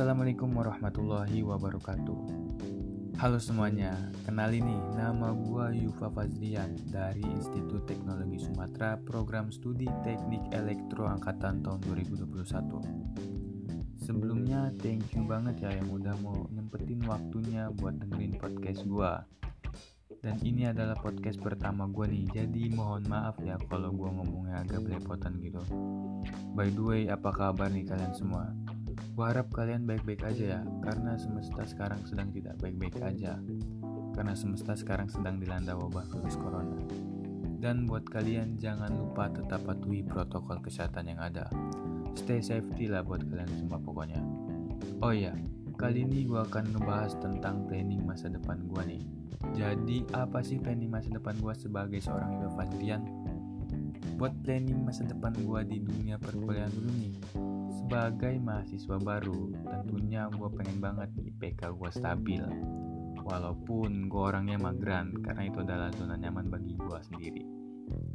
Assalamualaikum 0.00 0.56
warahmatullahi 0.56 1.44
wabarakatuh. 1.44 2.20
Halo 3.20 3.36
semuanya, 3.36 3.92
kenalin 4.24 4.64
nih 4.64 4.80
nama 4.96 5.36
gua 5.36 5.76
Yufa 5.76 6.08
Fazlian 6.08 6.72
dari 6.88 7.20
Institut 7.20 7.84
Teknologi 7.84 8.40
Sumatera 8.40 8.96
Program 8.96 9.52
Studi 9.52 9.84
Teknik 10.00 10.56
Elektro 10.56 11.04
Angkatan 11.04 11.60
tahun 11.60 11.84
2021 11.84 12.32
Sebelumnya 14.00 14.72
thank 14.80 15.04
you 15.12 15.28
banget 15.28 15.68
ya 15.68 15.76
yang 15.76 15.92
udah 15.92 16.16
mau 16.24 16.48
nyempetin 16.48 17.04
waktunya 17.04 17.68
buat 17.68 18.00
dengerin 18.00 18.40
podcast 18.40 18.88
gua. 18.88 19.28
Dan 20.24 20.40
ini 20.40 20.64
adalah 20.64 20.96
podcast 20.96 21.36
pertama 21.44 21.84
gue 21.92 22.08
nih 22.08 22.40
jadi 22.40 22.72
mohon 22.72 23.04
maaf 23.04 23.36
ya 23.44 23.60
kalau 23.68 23.92
gue 23.92 24.08
ngomongnya 24.08 24.64
agak 24.64 24.80
belepotan 24.80 25.36
gitu. 25.44 25.60
By 26.56 26.72
the 26.72 26.80
way 26.80 27.12
apa 27.12 27.36
kabar 27.36 27.68
nih 27.68 27.84
kalian 27.84 28.16
semua 28.16 28.48
gue 29.10 29.24
harap 29.26 29.50
kalian 29.50 29.84
baik-baik 29.84 30.22
aja 30.22 30.58
ya 30.58 30.60
karena 30.86 31.18
semesta 31.18 31.66
sekarang 31.66 32.00
sedang 32.06 32.30
tidak 32.30 32.54
baik-baik 32.62 32.96
aja. 33.02 33.36
Karena 34.10 34.34
semesta 34.34 34.74
sekarang 34.74 35.06
sedang 35.10 35.38
dilanda 35.38 35.74
wabah 35.74 36.06
virus 36.10 36.36
corona. 36.38 36.78
Dan 37.60 37.84
buat 37.84 38.08
kalian 38.08 38.56
jangan 38.56 38.90
lupa 38.96 39.28
tetap 39.28 39.62
patuhi 39.68 40.00
protokol 40.00 40.62
kesehatan 40.64 41.12
yang 41.12 41.20
ada. 41.20 41.46
Stay 42.16 42.40
safety 42.40 42.88
lah 42.88 43.04
buat 43.04 43.22
kalian 43.26 43.50
semua 43.54 43.78
pokoknya. 43.82 44.20
Oh 45.04 45.12
iya 45.12 45.34
kali 45.80 46.04
ini 46.04 46.28
gue 46.28 46.36
akan 46.36 46.76
ngebahas 46.76 47.16
tentang 47.24 47.64
planning 47.64 48.04
masa 48.04 48.28
depan 48.28 48.60
gue 48.68 48.82
nih. 48.84 49.02
Jadi 49.56 50.04
apa 50.12 50.44
sih 50.44 50.60
planning 50.60 50.92
masa 50.92 51.08
depan 51.08 51.32
gue 51.40 51.54
sebagai 51.56 52.00
seorang 52.04 52.44
Fadlian? 52.52 53.00
Buat 54.20 54.36
planning 54.44 54.84
masa 54.84 55.08
depan 55.08 55.32
gue 55.32 55.60
di 55.64 55.80
dunia 55.80 56.20
perkuliahan 56.20 56.68
dulu 56.76 56.92
nih 57.00 57.14
Sebagai 57.90 58.38
mahasiswa 58.38 59.02
baru 59.02 59.50
tentunya 59.66 60.30
gue 60.30 60.46
pengen 60.54 60.78
banget 60.78 61.10
IPK 61.26 61.74
gue 61.74 61.90
stabil. 61.90 62.38
Walaupun 63.18 64.06
gue 64.06 64.22
orangnya 64.30 64.62
mageran 64.62 65.10
karena 65.18 65.50
itu 65.50 65.58
adalah 65.66 65.90
zona 65.98 66.14
nyaman 66.14 66.46
bagi 66.54 66.78
gue 66.78 66.98
sendiri. 67.02 67.42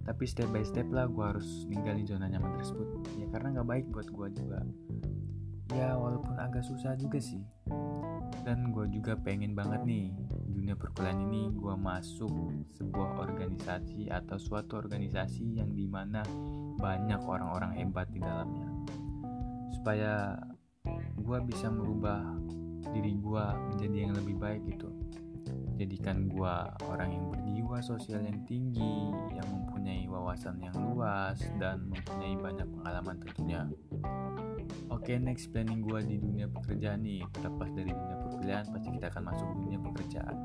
Tapi 0.08 0.23
step 0.23 0.47
by 0.55 0.63
step 0.63 0.88
lah 0.95 1.11
gue 1.11 1.19
harus 1.19 1.67
ninggalin 1.67 2.08
zona 2.08 2.31
nyaman 2.31 2.55
tersebut. 2.55 2.88
Ya 3.19 3.27
karena 3.35 3.59
gak 3.59 3.67
baik 3.67 3.85
buat 3.91 4.08
gue 4.08 4.27
juga. 4.31 4.63
Ya 5.75 5.91
walaupun 6.00 6.39
agak 6.39 6.63
susah 6.63 6.95
juga 6.95 7.19
sih. 7.19 7.44
Dan 8.47 8.72
gue 8.72 8.88
juga 8.95 9.19
pengen 9.19 9.59
banget 9.59 9.83
nih 9.83 10.16
dunia 10.55 10.80
perkuliahan 10.80 11.19
ini 11.19 11.52
gue 11.52 11.75
masuk 11.75 12.31
sebuah 12.80 13.28
organisasi 13.28 14.07
atau 14.07 14.39
suatu 14.39 14.80
organisasi 14.80 15.59
yang 15.59 15.75
di 15.75 15.83
mana 15.83 16.23
banyak 16.80 17.19
orang-orang 17.28 17.75
hebat 17.75 18.07
di 18.16 18.23
dalamnya 18.23 18.75
supaya 19.86 20.33
gue 21.22 21.39
bisa 21.45 21.69
merubah 21.69 22.25
diri 22.89 23.22
gue 23.22 23.45
menjadi 23.69 23.97
yang 24.09 24.17
lebih 24.17 24.33
baik 24.41 24.66
gitu 24.66 24.89
jadikan 25.78 26.25
gue 26.25 26.55
orang 26.89 27.14
yang 27.14 27.30
berjiwa 27.30 27.86
sosial 27.86 28.25
yang 28.25 28.41
tinggi 28.50 29.13
yang 29.38 29.45
mempunyai 29.45 30.09
wawasan 30.09 30.58
yang 30.58 30.73
luas 30.73 31.38
dan 31.61 31.86
mempunyai 31.86 32.33
banyak 32.33 32.66
pengalaman 32.66 33.22
tentunya 33.30 33.61
Oke, 34.89 35.13
okay, 35.13 35.17
next 35.22 35.53
planning 35.53 35.86
gue 35.86 36.02
di 36.02 36.17
dunia 36.17 36.50
pekerjaan 36.50 37.06
nih. 37.06 37.22
Terlepas 37.30 37.69
dari 37.78 37.94
dunia 37.94 38.17
perkuliahan, 38.25 38.66
pasti 38.73 38.89
kita 38.89 39.13
akan 39.13 39.23
masuk 39.30 39.47
dunia 39.53 39.78
pekerjaan. 39.78 40.36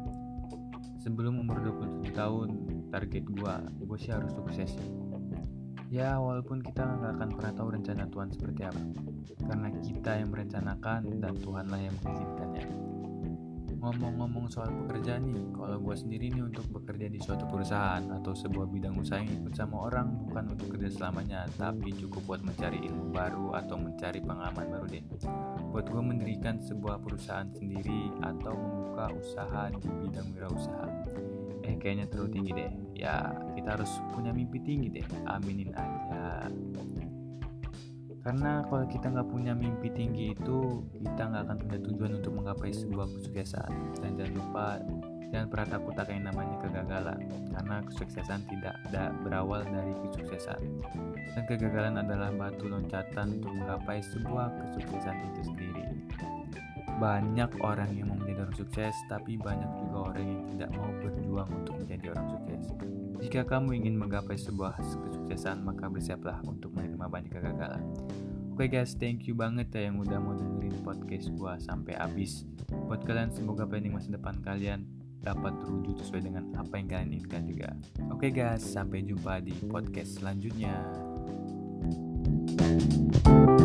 Sebelum 1.00 1.40
umur 1.40 1.64
27 1.64 2.12
tahun, 2.12 2.48
target 2.92 3.24
gue, 3.24 3.54
gue 3.88 3.98
sih 4.00 4.12
harus 4.12 4.32
sukses. 4.36 4.76
Ya, 5.90 6.22
walaupun 6.22 6.62
kita 6.62 6.86
nggak 6.86 7.18
akan 7.18 7.28
pernah 7.34 7.52
tahu 7.58 7.68
rencana 7.74 8.06
Tuhan 8.06 8.30
seperti 8.30 8.62
apa. 8.62 8.82
Karena 9.42 9.68
kita 9.82 10.10
yang 10.22 10.30
merencanakan 10.30 11.00
dan 11.18 11.34
Tuhanlah 11.42 11.80
yang 11.82 11.96
mengizinkannya 12.06 12.90
ngomong-ngomong 13.80 14.52
soal 14.52 14.68
pekerjaan 14.84 15.24
nih 15.24 15.40
kalau 15.56 15.80
gue 15.80 15.96
sendiri 15.96 16.28
nih 16.28 16.44
untuk 16.44 16.68
bekerja 16.68 17.08
di 17.08 17.16
suatu 17.16 17.48
perusahaan 17.48 18.04
atau 18.12 18.36
sebuah 18.36 18.68
bidang 18.68 18.92
usaha 19.00 19.24
yang 19.24 19.32
ikut 19.40 19.56
sama 19.56 19.88
orang 19.88 20.20
bukan 20.28 20.52
untuk 20.52 20.76
kerja 20.76 20.92
selamanya 20.92 21.48
tapi 21.56 21.88
cukup 21.96 22.20
buat 22.28 22.40
mencari 22.44 22.84
ilmu 22.84 23.08
baru 23.08 23.56
atau 23.56 23.80
mencari 23.80 24.20
pengalaman 24.20 24.68
baru 24.68 24.86
deh. 24.86 25.04
Buat 25.72 25.88
gue 25.88 26.02
mendirikan 26.04 26.60
sebuah 26.60 27.00
perusahaan 27.00 27.48
sendiri 27.56 28.12
atau 28.20 28.52
membuka 28.52 29.16
usaha 29.16 29.72
di 29.72 29.88
bidang 30.04 30.28
wirausaha. 30.36 30.88
Eh 31.64 31.74
kayaknya 31.80 32.04
terlalu 32.12 32.30
tinggi 32.36 32.52
deh. 32.52 32.72
Ya 33.00 33.32
kita 33.56 33.80
harus 33.80 33.90
punya 34.12 34.36
mimpi 34.36 34.60
tinggi 34.60 34.92
deh. 34.92 35.06
Aminin 35.24 35.72
aja. 35.72 36.52
Karena 38.20 38.60
kalau 38.68 38.84
kita 38.84 39.08
nggak 39.08 39.28
punya 39.32 39.56
mimpi 39.56 39.88
tinggi 39.96 40.36
itu 40.36 40.84
kita 41.00 41.22
nggak 41.32 41.42
akan 41.48 41.56
punya 41.56 41.78
tujuan 41.88 42.12
untuk 42.60 42.68
menggapai 42.68 42.72
sebuah 42.76 43.06
kesuksesan. 43.16 43.70
Dan 44.04 44.10
jangan 44.20 44.34
lupa 44.36 44.66
jangan 45.30 45.46
pernah 45.48 45.68
takut 45.78 45.94
akan 45.94 46.14
yang 46.18 46.26
namanya 46.26 46.56
kegagalan 46.58 47.20
karena 47.54 47.76
kesuksesan 47.86 48.40
tidak 48.50 48.74
ada 48.90 49.02
berawal 49.24 49.62
dari 49.64 49.92
kesuksesan. 50.04 50.60
Dan 51.32 51.42
kegagalan 51.48 51.94
adalah 52.02 52.28
batu 52.34 52.68
loncatan 52.68 53.40
untuk 53.40 53.50
menggapai 53.56 54.04
sebuah 54.12 54.48
kesuksesan 54.60 55.16
itu 55.32 55.40
sendiri. 55.48 55.84
Banyak 57.00 57.64
orang 57.64 57.96
yang 57.96 58.12
mau 58.12 58.18
menjadi 58.20 58.44
orang 58.44 58.56
sukses 58.60 58.92
tapi 59.08 59.40
banyak 59.40 59.70
juga 59.80 60.12
orang 60.12 60.26
yang 60.28 60.42
tidak 60.52 60.70
mau 60.76 60.90
berjuang 61.00 61.48
untuk 61.64 61.74
menjadi 61.80 62.06
orang 62.12 62.26
sukses. 62.36 62.64
Jika 63.20 63.40
kamu 63.44 63.84
ingin 63.84 64.00
menggapai 64.00 64.36
sebuah 64.36 64.80
kesuksesan, 64.80 65.64
maka 65.64 65.88
bersiaplah 65.88 66.40
untuk 66.44 66.72
menerima 66.76 67.04
banyak 67.08 67.32
kegagalan. 67.32 67.84
Oke 68.60 68.76
okay 68.76 68.84
guys, 68.84 68.92
thank 68.92 69.24
you 69.24 69.32
banget 69.32 69.72
ya 69.72 69.88
yang 69.88 69.96
udah 70.04 70.20
mau 70.20 70.36
dengerin 70.36 70.84
podcast 70.84 71.32
gua 71.32 71.56
sampai 71.56 71.96
habis. 71.96 72.44
Buat 72.68 73.08
kalian 73.08 73.32
semoga 73.32 73.64
planning 73.64 73.96
masa 73.96 74.12
depan 74.12 74.36
kalian 74.44 74.84
dapat 75.24 75.56
terwujud 75.64 75.96
sesuai 75.96 76.28
dengan 76.28 76.44
apa 76.52 76.76
yang 76.76 76.92
kalian 76.92 77.08
inginkan 77.16 77.48
juga. 77.48 77.72
Oke 78.12 78.28
okay 78.28 78.44
guys, 78.44 78.60
sampai 78.60 79.00
jumpa 79.00 79.40
di 79.40 79.56
podcast 79.64 80.20
selanjutnya. 80.20 80.76
thank 82.60 83.48
you 83.56 83.59